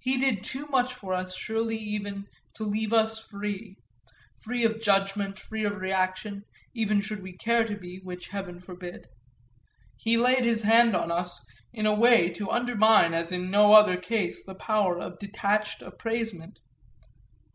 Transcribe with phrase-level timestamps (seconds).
[0.00, 2.22] He did too much for us surely ever
[2.54, 3.76] to leave us free
[4.40, 9.08] free of judgment, free of reaction, even should we care to be, which heaven forbid:
[9.94, 13.98] he laid his hand on us in a way to undermine as in no other
[13.98, 16.58] case the power of detached appraisement.